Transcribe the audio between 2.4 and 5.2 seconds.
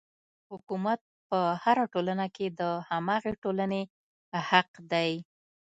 د هماغې ټولنې حق دی.